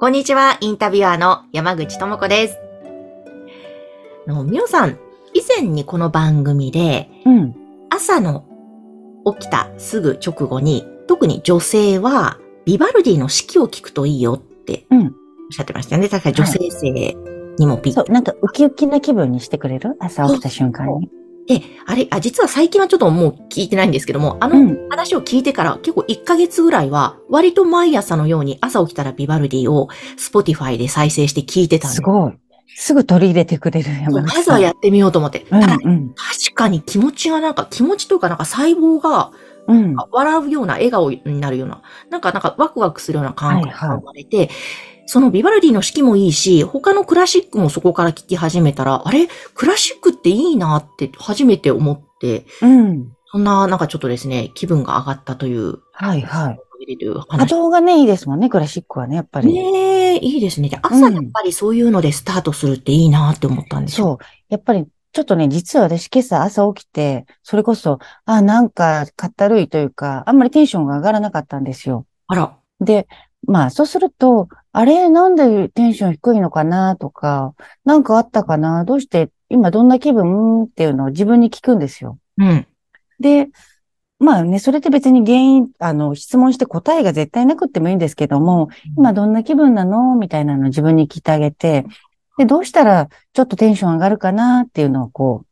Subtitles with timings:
[0.00, 2.58] こんにちは、インタビュアーの山口智子です。
[4.28, 4.96] あの、みおさん、
[5.34, 7.56] 以前にこの番組で、うん。
[7.90, 8.44] 朝の
[9.26, 15.00] 起きたすぐ直後に、特に女性は、ビバルディの式を聞くといいよってうん。
[15.00, 15.10] おっ
[15.50, 16.06] しゃってましたよね。
[16.06, 17.16] だから女性性
[17.58, 19.96] にもピッそうなんかウキウキな気分にしてくれる？
[19.98, 21.10] 朝起きた瞬間に
[21.48, 24.88] で、あれ、あ、実は最近はちょっともう聞いてないんですけども、あのうん。
[24.90, 29.88] 話を聞いてから結構1ヶ月ぐらいは、割と毎朝のように朝起きたらビバルディを
[30.18, 32.02] Spotify で再生して聞いてたんです。
[32.02, 32.32] ごい。
[32.76, 35.46] すぐ取り入れてくれる山まずはやってみようと思って。
[35.50, 39.32] うんただうん確かに気持ちがなんか、気持ちというかなんか細胞が
[39.68, 39.94] うん。
[40.10, 43.88] 笑うような、笑顔になるような、なんかなんかワクワクするような感覚はいはい。
[43.90, 44.50] が生まれて、
[45.10, 49.26] そのビバルディの式もいいし、他のクラシックもそこから聴き始めたら、あれ？
[49.54, 56.58] クラシックっていいなって初めて思って、うんそんななんかちょっとですね、気分が上がったという、はいはい
[56.96, 57.50] 波話。
[57.50, 59.52] 動がね、いいですもんね、クラシックはね、やっぱり。
[59.52, 60.68] ねえ、いいですね。
[60.68, 64.06] で朝やっぱりそういうのでスタートするっていいなって思ったんですよ。
[64.06, 64.18] そう。
[64.48, 72.06] やっぱり、ちょっとね、実は私今朝朝起きて、それこそ、あ、なんか、かったるいというか、あんまりテンションが上がらなかったんですよ。
[72.28, 72.56] あら。
[72.80, 73.08] で、
[73.46, 78.84] まあ、そうすると、あれ、なんでテンション低いのかなとか、なんかあったかな？
[78.84, 80.64] どうして、今どんな気分？
[80.64, 82.18] っていうのを自分に聞くんですよ。
[82.36, 82.66] うん。
[83.20, 83.48] で、
[84.18, 90.16] まあね、それって別に原因、あの、質問して答えが絶対なくってもいいんですけども、今どんな気分なの？
[90.16, 91.86] みたいなのを自分に聞いてあげて、
[92.36, 94.64] で、どうしたらちょっとテンション上がるかな？
[94.66, 95.47] っていうのをこう、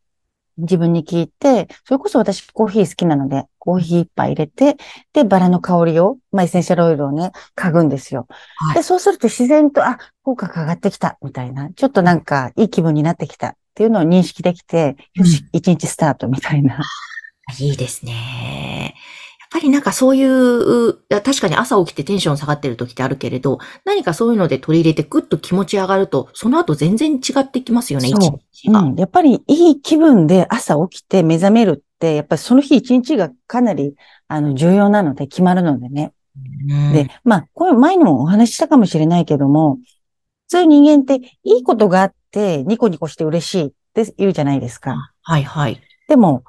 [0.59, 4.77] 自分に聞いて、それこそ私コーヒー好きなので、コーヒー一杯入れて、
[5.13, 8.27] で、バラの香りを、まあ、エッセンシャルオイルをね、嗅ぐんですよ。
[8.57, 16.81] はいで、そうすると自然と、あ、口角上がってきた、みたいな、ちょっとなんかいい気分になってきたっていうのを認識できて、よし、一日スタートみたいな。
[17.59, 18.95] いいですね。
[19.57, 28.81] やっぱりなんかそういう、確かに朝起きてテンション下がってる時ってあるけれど、何かそういうので取り入れてグッと気持ち上がると、その後全然違ってきますよね、そう一日が。
[28.81, 28.95] うん。
[28.97, 33.95] やっぱりいい気分で朝起きて目覚めるって、やっぱりその日一日がかなり、
[34.29, 36.13] あの、重要なので、決まるのでね。
[36.69, 39.79] うんで、まあ、これ前にもお話ししたかもしれないけども、
[40.49, 45.13] 普通人間っていいことがあってニコニコして嬉しいって言うじゃないですか。
[45.23, 45.81] はいはい。
[46.09, 46.45] でも、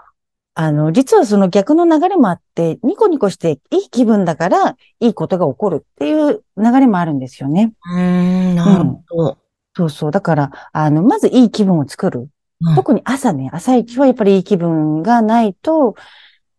[0.60, 7.74] あの、実はその逆の流れもあって、ニコニコしていい気分だからいいことが起こるっていう流れもあるんですよね。
[7.94, 9.38] うーん、なるほど。
[9.76, 10.12] そうそう。
[10.12, 12.22] だから、あの、まずいい気分を作る。
[12.22, 15.94] うん特に朝ね、朝一はやっぱりいい気分がないと、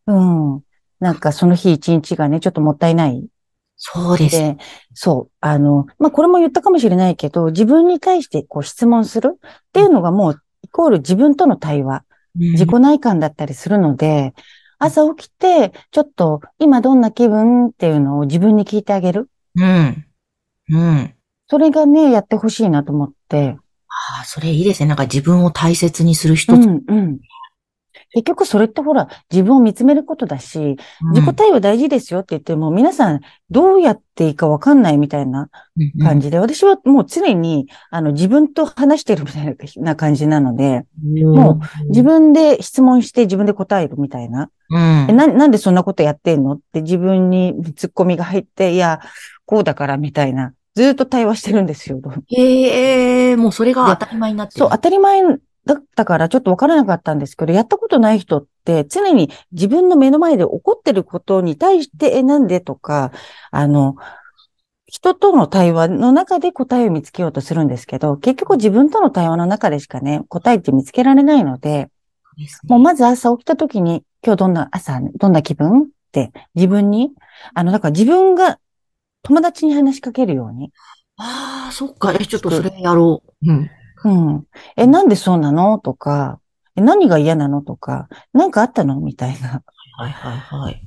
[0.06, 0.62] うん、
[1.00, 3.26] なんかその日一日がね、ちょっともったいない。
[3.74, 4.38] そうです。
[4.38, 4.58] で、
[4.94, 12.04] そう、あの、まあ、これも言ったかもしれないけど、自分に対してこう質問するっていうのがもう、イコール自分との対話、
[12.38, 14.34] 自己内観だったりするので、
[14.78, 19.28] 朝起きて、ちょっと今どんな気分っていうのを自分に聞いてあげる。
[19.56, 20.06] うん。
[20.70, 21.14] うん。
[21.48, 23.56] それがね、やってほしいなと思って。
[23.88, 24.86] ああ、それいいですね。
[24.86, 26.66] なんか自分を大切にする一つ。
[26.66, 27.18] うん、うん。
[28.10, 30.76] 結局それってほら、自分を見つめることだし、
[31.12, 33.20] 自己対話大事ですよって言っても、皆さん
[33.50, 35.50] どうやっていいかわかんないみたいな
[36.02, 40.86] 感じで、私はもう常に、あの、自分と話してるみたいな感じなので、
[41.22, 44.50] もう自分で質問して自分で答えるみたいな。
[44.70, 49.00] うんえな、なんでそんなことやってんのって自分に突っ込みが入って、いや、
[49.46, 50.52] こうだからみたいな。
[50.74, 52.00] ずっと対話してるんですよ。
[52.28, 54.58] へえ、もうそれが当たり前になってる。
[54.60, 55.22] そう、当たり前
[55.68, 63.12] だったからちょっとわからなかったんですけど、やったことない人って常に自分の目の前で起こってることに対して、え、なんでとか、
[63.50, 63.96] あの、
[64.86, 71.90] 人との対話の中で答えを見つけようとするんですけど、結局自分との対話の中でしかね、答えって見つけられないので、
[72.38, 77.10] ですねもうまず朝起きた時に、今日どんな朝、どんな気分って自分に、
[77.52, 78.58] あの、だから自分が
[79.22, 80.72] 友達に話しかけるように、
[81.18, 82.14] ああ、そっか。
[82.18, 83.52] え、ちょっとそれやろう。
[83.52, 83.70] うん。
[84.04, 84.44] うん。
[84.76, 85.78] え、なんでそうなの？
[85.78, 86.40] とか、
[86.76, 87.62] え、何が嫌なの？
[87.62, 89.00] とか、なんかあったの？
[89.00, 89.62] みたいな。
[89.98, 90.84] はいはいはい。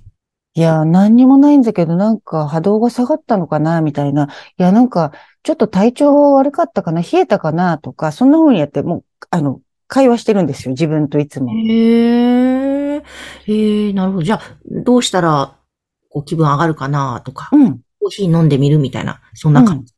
[0.53, 3.81] いや、何にもないんだけど、なんか波動が下がったのかな？
[3.81, 4.25] みたいな。
[4.25, 4.27] い
[4.61, 5.11] や、なんか、
[5.43, 7.01] ちょっと体調悪かったかな？
[7.01, 7.77] 冷えたかな？
[7.77, 11.53] とか、そんな風にやって、もう、あの、会話してるんですよ、自分といつも。
[11.53, 13.03] へえ、
[13.47, 14.23] へえ、なるほど。
[14.23, 15.57] じゃあ、どうしたら、
[16.09, 17.21] こう、気分上がるかな？
[17.25, 17.79] とか、うん。
[17.99, 18.79] コーヒー飲んでみる？
[18.79, 19.93] みたいな、そんな感じ。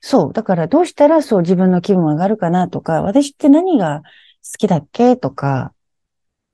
[0.00, 0.32] そう。
[0.32, 4.02] だからどうしたらそう自分の気分上がるかなとか、私って何が
[4.42, 5.74] 好きだっけとか、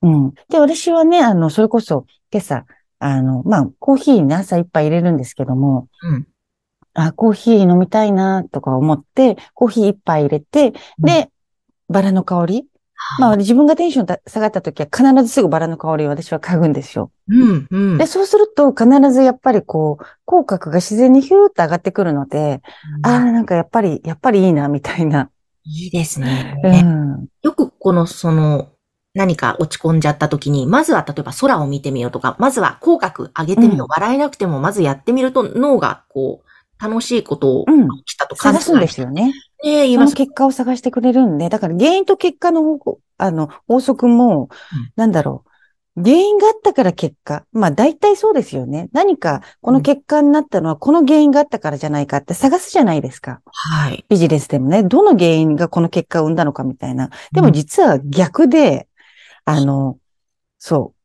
[0.01, 0.33] うん。
[0.49, 2.65] で、私はね、あの、それこそ今朝、
[2.99, 6.27] あの、まあ、コーヒーね、朝一杯入れるんですけども、うん。
[6.93, 11.31] あ、コーヒー飲みたいなとか思って、コーヒー一杯入れて、で、
[11.89, 12.67] バラの香り。
[13.19, 17.11] まあ、自分がテンションた下がった時は必ずすぐバラの香りを私は嗅ぐんですよ。
[17.29, 17.97] うん、うん。
[17.97, 22.61] で、そうすると必ずやっぱりこう、口角が自然にヒューッと上がってくるので、
[23.03, 25.29] ああ、なんかやっぱり、やっぱりいいな、みたいな。
[25.63, 26.59] いいですね。
[26.63, 27.27] うん。
[27.41, 28.69] よくこの、その、
[29.13, 33.73] 何か落ち込んじゃった時に、まずは例えば空を見てみようとか、まずは口角上げてみよう。
[33.73, 36.46] うん笑えなくてもまずやってみると脳がこう、
[36.79, 37.65] 楽しいことを
[38.17, 39.33] たと感じ探すんですよね。
[39.63, 40.11] ねえ、言いその。
[40.11, 44.49] 結果を探してくれるんで、だから原因と結果の方向あの、法則も、うん
[44.95, 45.47] なんだろう。
[46.03, 47.43] 原因があったから結果。
[47.51, 48.87] まあ大体そうですよね。
[48.91, 53.41] 何かこの結果になったのはこの原因があったからじゃないかって探すじゃないですか。
[53.45, 54.05] はい。
[54.07, 57.09] ビジネスでもね、どの原因がこの結果を生んだのかみたいな。
[57.31, 58.87] でも実は逆で、
[59.45, 59.97] あの、
[60.59, 60.97] そう。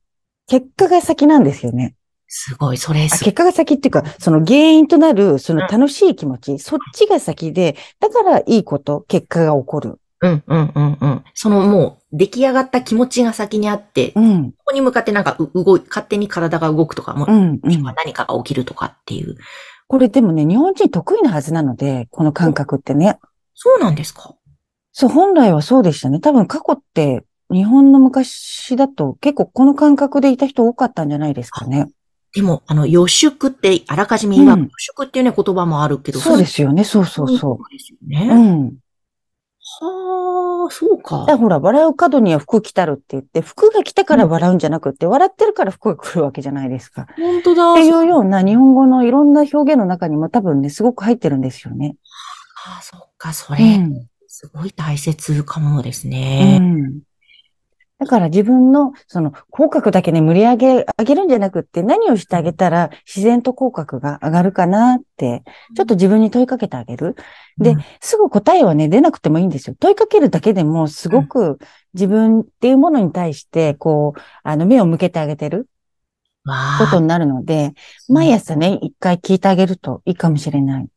[0.46, 1.94] 結果が先なんですよね。
[2.34, 10.00] すごい、それ結果が先っていうか、その原因となる、その楽しい気持ち、そっちが先で、だからいいこと、結果が起こる。
[10.22, 11.24] うん、うん、うん、うん。
[11.34, 17.70] そのもう、出来上がった気持ちが先にあって、こうん、こに向かってなんかう動い、勝手に体が動くとか、もう、うん、うん。
[17.70, 19.36] 今何かが起きるとかっていう。
[19.86, 23.18] これでもね、日本人得意なはずなので、この感覚ってね。
[23.54, 24.34] そうなんですか？
[24.92, 26.18] そう、本来はそうでしたね。
[26.18, 31.88] 多分過去って、日本の昔だと結構この感覚でいた人多かったんじゃないですかね。
[32.34, 36.84] でも、あの、予祝って、あらかじめ言わ、うん予祝っていうね、言葉もあるけど、そうですよね。
[36.84, 38.08] そうそうそそうですよう。
[38.08, 38.28] ね。
[38.30, 38.72] うん。
[39.80, 41.38] はあ、そうかだから。
[41.38, 47.06] ほら、笑う角には服来たるって言って、服が来たから笑うんじゃなくって、笑ってるから服が来るわけじゃないですか。
[47.16, 47.72] 本当だ。
[47.72, 51.96] っていうような日本語のいろんな表現の中にも多分ね、すごく入ってるんですよね。
[52.66, 54.06] ああ、そっか、そうれ、ん。
[54.26, 56.58] すごい大切かもですうね。
[56.58, 57.00] ん。
[58.02, 65.44] だから自分の、その、口角だけね、盛り上げ、上げるんじゃなくって、何をしてあげたら自然と口角が上がるかなって、
[65.76, 67.14] ちょっと自分に問いかけてあげる。
[67.58, 69.76] でうんすぐ答えはね、出なくてもいいんですよ。
[69.78, 71.60] 問いかけるだけでも、すごく
[71.94, 75.68] 自分っていうものに対して、こう、あの、目を向けてあげてる
[76.44, 77.72] ことになるので、
[78.08, 80.88] 毎朝ね、一回聞いてあげるといいかもしれない。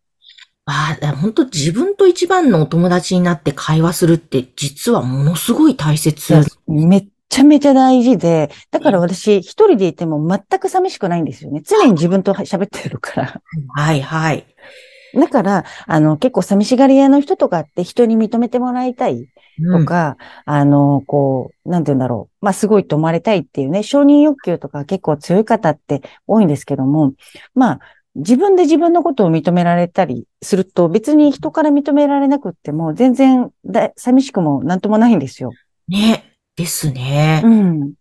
[0.65, 6.33] わあ、本当自分と一番のお友達になって会話するって、実はものすごい大切。
[6.67, 11.61] めっちゃめちゃ大事で、だから私一人でいても全く寂しくないんですよね。
[11.63, 13.41] 常に自分と喋ってるから。
[13.75, 14.45] はい、はい。
[15.13, 19.27] だから、あの、結構寂しがり屋の人とかって人に認めてもらいたい
[19.79, 22.45] とか、あの、こう、なんて言うんだろう。
[22.45, 27.13] まあ、すごいと思われたいっていうね、承認欲求とか結構強い方って多いんですけども、
[27.53, 27.79] まあ、
[28.15, 35.51] 自分で自分のことを認められたりすると、別に人から認められなくっても、全然だ寂しくもなんともないんですよ。
[35.89, 36.31] うんね。
[36.55, 37.49] ですねう。
[37.49, 37.93] ん。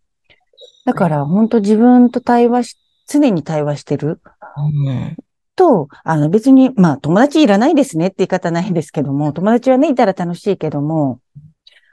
[0.84, 2.76] だから、本当自分と対話し、
[3.08, 4.20] 常に対話してる
[4.56, 5.16] うん。
[5.56, 11.20] と、あの別に、まあ友達いらないですねって言い方ないんですけども、友達はね、いたら楽しいけども、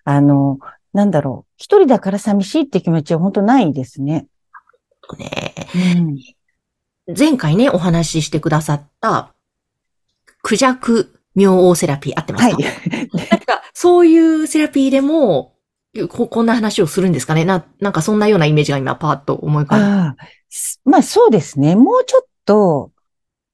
[0.04, 0.60] あの、
[0.94, 4.28] なんだろう、一人だから寂しいって気持ちは本当ないですね。
[5.10, 5.54] とね。
[5.98, 6.18] うん。
[7.07, 9.33] 前回ね、お話ししてくださった、
[10.44, 12.59] クジャク妙王セラピー合ってますはいか、。
[13.31, 15.55] なんか、そういうセラピーでも、
[16.10, 17.43] ここんな話をするんですかね？
[17.43, 19.86] な、なんかそんなようなイメージが今パーッと思い浮かんで。
[19.86, 21.75] ああ、すまあそうですね。
[21.75, 22.91] もうちょっと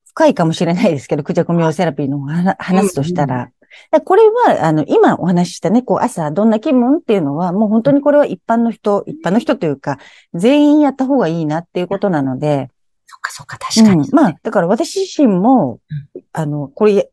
[0.06, 3.50] 深いかもしれないですけど、クジャコミオセラピーの話話すとしたら。
[3.92, 9.98] だこれは、あの、今お話ししたね、こう朝どんな気分っていうのは、もう本当にこれは一般の人、一般の人というか、
[10.34, 12.70] 全員やった方がいいなっていうことなので、
[13.28, 14.08] かそっか、確かに。
[14.08, 15.80] うん、まあ、だから私自身も、
[16.34, 17.04] あの、これや、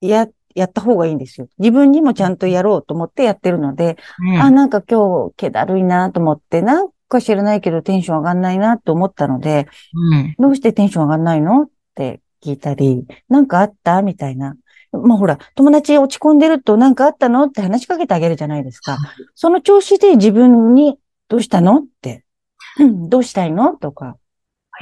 [0.00, 1.48] や、やった方がいいんですよ。
[1.58, 10.34] 自分にもちゃんとやろうと思ってやってるので、うんあ、なんか今日気だるいなと思って、なんか知らないけどテンション上がんないなと思ったので、うん。
[10.38, 14.56] どうしてテンション上がんないのって聞いたり、なんかあったみたいな。
[14.92, 18.98] まあほら、友達落ち込んでるとなんかあったのって話しかけてあげるじゃないですか。
[19.34, 20.98] その調子で自分に
[21.28, 22.24] どうしたのって、
[22.78, 24.16] うん、どうしたいのとか。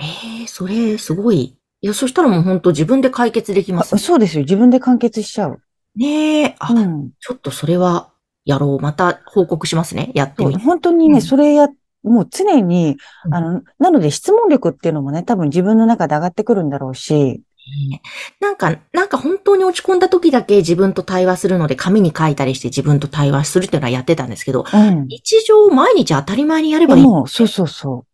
[0.01, 1.57] ええそれ、すごい。
[1.83, 3.99] いや、そしたらもう本当自分で解決できますあ。
[3.99, 4.43] そうですよ。
[4.43, 5.61] 自分で完結しちゃう。
[5.97, 6.57] ねえ。
[6.59, 7.11] あ、うん。
[7.21, 8.11] ちょっとそれは、
[8.45, 8.81] やろう。
[8.81, 10.11] また報告しますね。
[10.15, 10.61] やってみて。
[10.63, 11.69] 本当にね、うんそれや、
[12.03, 17.43] もう常に、うんあの、なので質問力っていうのもね、多分自分の中で上がってくるんだろうし、
[17.89, 18.03] ね
[18.41, 25.07] なんか、なんか本当に落ち込んだ時だけ自分と対話するので、紙に書いたりして自分と対話するっていうのはやってたんですけど、うん。
[25.07, 27.03] 日常毎日当たり前にやればいい。
[27.05, 28.10] もう、そうそうそう。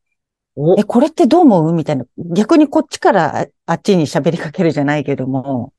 [0.57, 1.73] おえ、これってどう思う？
[1.73, 2.07] みたいな。
[2.35, 5.73] 逆にこっちからああっちに喋りかけるじゃないけども。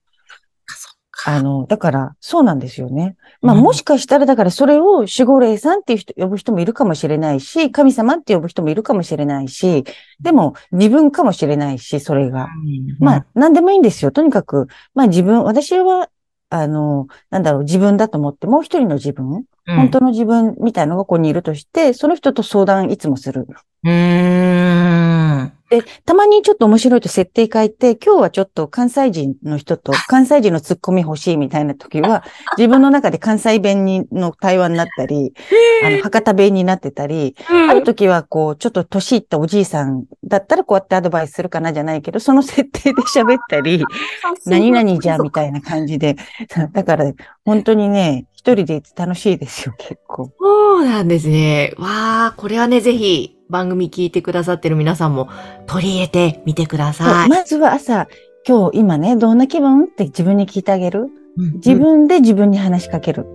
[1.25, 3.17] あの、だから、そうなんですよね。
[3.41, 9.84] まあ、うんもしかしたら、だからそれを守護霊さんっていう人、呼ぶ人もいるかもしれないし、神様って呼ぶ人もいるかもしれないし、
[10.22, 12.48] でも自分かもしれないし、それが。
[13.00, 14.12] まあ、何でもいいんですよ。
[14.12, 16.10] とにかく、まあ自分、私は、
[16.51, 23.47] あの、なんだろう、自分だと思って、もう一人の自分、うん本当の自分みたいのがここにいるとして、その人と相談いつもする。
[23.83, 25.53] うーん。
[25.69, 32.24] で、たまにちょっと面白いと設定変えて、今日はちょっと関西人の人と関西人のツッコミ欲しいみたいな時は、
[32.57, 35.33] 自分の中で関西弁にの対話になったり、
[35.83, 37.36] あの、博多弁になってたり、
[37.69, 43.83] ある時はこう、ちょっと年いったおじいさんだったらこうやってアドバイスするかなじゃないけど、その設定で喋ったり、
[44.47, 46.15] 何々じゃみたいな感じで。
[46.71, 47.12] だから、
[47.43, 50.32] 本当にね、一人で楽しいですよ、結構。
[50.39, 51.74] そうなんですね。
[51.77, 55.27] わあ、これはね、ぜひ番組聞いてくださってる皆さんも
[55.66, 57.30] 取り入れてみてください。
[57.30, 58.08] まずは朝、
[58.48, 61.08] 今日今ね、どんな気分って自分に聞いてあげる？
[61.38, 63.25] うん自分で自分に話しかける。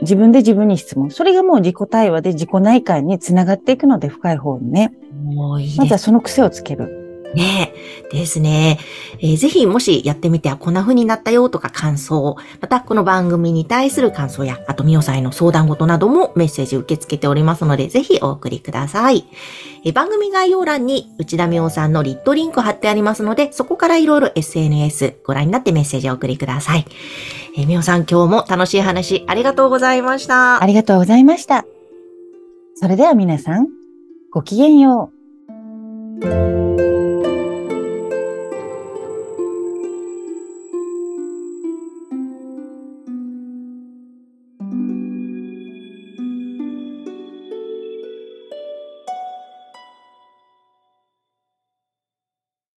[0.00, 1.10] 自分で自分に質問。
[1.10, 4.94] それがもう自己対話で自己内観につながっていくので、深い方にね。
[5.24, 6.97] もういいまずはその癖をつける。
[7.34, 7.78] ねえ。
[8.10, 8.78] ですね。
[9.20, 19.26] えーぜひ、もしやってみて、あこんな風になったよとか感想、またこの番組に対する感想や、あと、みおさんへの相談事などもメッセージ受け付けておりますので、ぜひお送りください。
[19.84, 26.86] えー番組概要欄に内田みおさんのリットリンク貼ってありますので、そこからいろいろ SNS ご覧になってメッセージをお送りください。
[27.56, 30.66] えーみおさん、今日も楽しい話ありがとうございましたあ。
[30.66, 31.64] りがとうございました。
[32.74, 33.68] それでは皆さん、
[34.30, 35.10] ごきげんよ
[36.22, 36.97] う。